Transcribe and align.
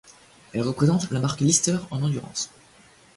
Elle 0.51 0.63
représente 0.63 1.11
la 1.11 1.19
marque 1.19 1.41
Lister 1.41 1.77
en 1.91 2.01
endurance. 2.01 2.49